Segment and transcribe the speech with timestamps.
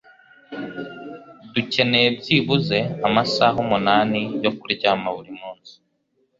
[1.53, 5.73] Dukeneye byibuze amasaha umunani yo kuryama buri munsi.